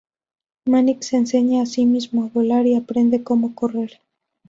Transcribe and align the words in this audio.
Manic 0.65 1.03
se 1.03 1.15
enseña 1.17 1.61
a 1.61 1.67
sí 1.67 1.85
mismo 1.85 2.23
a 2.23 2.27
volar 2.29 2.65
y 2.65 2.73
aprende 2.73 3.21
cómo 3.21 3.53
correr. 3.53 4.01